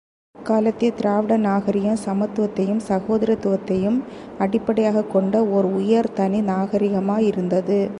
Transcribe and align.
அக்காலத்திய 0.37 0.91
திராவிட 0.91 1.37
நாகரிகம் 1.37 1.97
சமத்துவத்தையும் 2.05 2.79
சகோதரத்துவத்தையும் 2.87 4.03
அடிப்படையாகக் 4.39 5.11
கொண்ட 5.11 5.45
ஓர் 5.45 5.65
உயர் 5.65 6.13
தனி 6.13 6.41
நாகரிகமாயிருந்தது. 6.41 7.89